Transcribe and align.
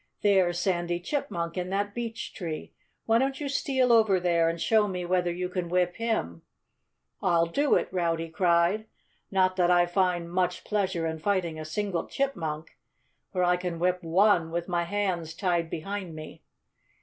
"There's 0.23 0.57
Sandy 0.57 0.99
Chipmunk 0.99 1.57
in 1.59 1.69
that 1.69 1.93
beech 1.93 2.33
tree. 2.33 2.73
Why 3.05 3.19
don't 3.19 3.39
you 3.39 3.47
steal 3.47 3.93
over 3.93 4.19
there 4.19 4.49
and 4.49 4.59
show 4.59 4.87
me 4.87 5.05
whether 5.05 5.31
you 5.31 5.47
can 5.47 5.69
whip 5.69 5.97
him?" 5.97 6.41
"I'll 7.21 7.45
do 7.45 7.75
it!" 7.75 7.87
Rowdy 7.91 8.29
cried. 8.29 8.87
"Not 9.29 9.57
that 9.57 9.69
I 9.69 9.85
find 9.85 10.27
much 10.31 10.63
pleasure 10.63 11.05
in 11.05 11.19
fighting 11.19 11.59
a 11.59 11.65
single 11.65 12.07
chipmunk 12.07 12.75
for 13.31 13.43
I 13.43 13.57
can 13.57 13.77
whip 13.77 14.01
one 14.01 14.49
with 14.49 14.67
my 14.67 14.85
hands 14.85 15.35
tied 15.35 15.69
behind 15.69 16.15
me." 16.15 16.41